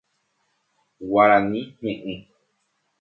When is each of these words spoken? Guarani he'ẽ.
Guarani 1.09 1.61
he'ẽ. 1.81 2.13